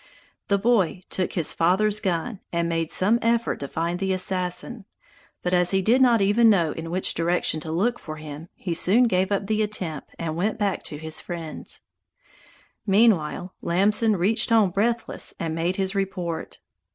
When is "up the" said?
9.31-9.61